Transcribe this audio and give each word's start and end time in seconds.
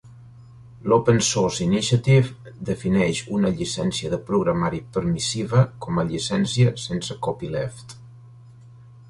L'Open 0.91 1.19
Source 1.25 1.65
Initiative 1.65 2.31
defineix 2.69 3.21
una 3.41 3.51
llicència 3.59 4.11
de 4.15 4.19
programari 4.31 4.81
permissiva 4.97 5.63
com 5.87 6.01
a 6.01 6.07
"llicència 6.15 6.75
sense 6.87 7.21
copyleft". 7.29 7.97